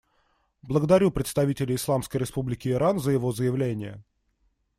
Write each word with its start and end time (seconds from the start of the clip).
Благодарю 0.63 1.11
представителя 1.11 1.75
Исламской 1.75 2.19
Республики 2.19 2.69
Иран 2.69 2.97
за 2.97 3.11
его 3.11 3.31
заявление. 3.31 4.01